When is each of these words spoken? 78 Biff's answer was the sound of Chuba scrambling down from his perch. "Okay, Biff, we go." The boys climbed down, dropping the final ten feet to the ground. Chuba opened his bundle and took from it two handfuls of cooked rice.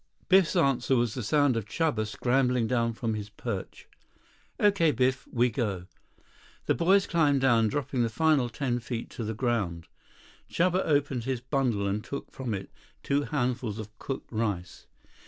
78 0.29 0.29
Biff's 0.29 0.55
answer 0.55 0.95
was 0.95 1.13
the 1.13 1.21
sound 1.21 1.55
of 1.55 1.65
Chuba 1.67 2.07
scrambling 2.07 2.65
down 2.65 2.91
from 2.93 3.13
his 3.13 3.29
perch. 3.29 3.87
"Okay, 4.59 4.89
Biff, 4.91 5.27
we 5.31 5.51
go." 5.51 5.85
The 6.65 6.73
boys 6.73 7.05
climbed 7.05 7.41
down, 7.41 7.67
dropping 7.67 8.01
the 8.01 8.09
final 8.09 8.49
ten 8.49 8.79
feet 8.79 9.11
to 9.11 9.23
the 9.23 9.35
ground. 9.35 9.85
Chuba 10.49 10.83
opened 10.83 11.25
his 11.25 11.39
bundle 11.39 11.85
and 11.85 12.03
took 12.03 12.31
from 12.31 12.55
it 12.55 12.71
two 13.03 13.25
handfuls 13.25 13.77
of 13.77 13.95
cooked 13.99 14.31
rice. 14.31 14.87